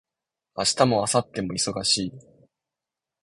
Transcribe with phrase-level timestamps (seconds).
[0.57, 2.11] 明日も明後日も忙しい